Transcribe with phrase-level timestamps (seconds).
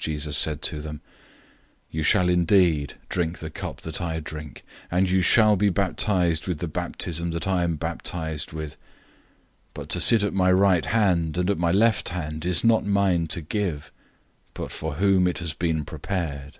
[0.00, 1.00] Jesus said to them,
[1.92, 6.58] "You shall indeed drink the cup that I drink, and you shall be baptized with
[6.58, 8.76] the baptism that I am baptized with; 010:040
[9.74, 13.28] but to sit at my right hand and at my left hand is not mine
[13.28, 13.92] to give,
[14.54, 16.58] but for whom it has been prepared."